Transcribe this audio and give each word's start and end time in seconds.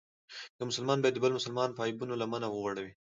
یو 0.57 0.65
مسلمان 0.69 0.97
باید 1.01 1.15
د 1.17 1.19
بل 1.23 1.31
مسلمان 1.37 1.69
په 1.73 1.81
عیبونو 1.87 2.19
لمنه 2.21 2.47
وغوړوي. 2.49 2.93